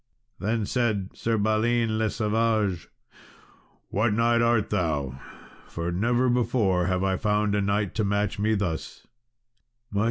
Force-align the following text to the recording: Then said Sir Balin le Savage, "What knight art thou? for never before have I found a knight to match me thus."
Then 0.39 0.65
said 0.65 1.11
Sir 1.13 1.37
Balin 1.37 1.99
le 1.99 2.09
Savage, 2.09 2.89
"What 3.89 4.13
knight 4.15 4.41
art 4.41 4.71
thou? 4.71 5.19
for 5.67 5.91
never 5.91 6.27
before 6.27 6.87
have 6.87 7.03
I 7.03 7.17
found 7.17 7.53
a 7.53 7.61
knight 7.61 7.93
to 7.93 8.03
match 8.03 8.39
me 8.39 8.55
thus." 8.55 9.05